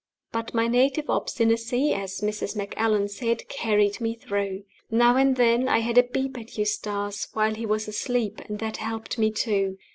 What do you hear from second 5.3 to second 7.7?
then I had a peep at Eustace, while he